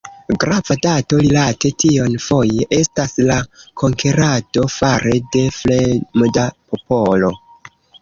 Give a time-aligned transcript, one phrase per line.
[0.43, 3.37] Grava dato rilate tion foje estas la
[3.83, 7.37] konkerado fare de fremda popolo.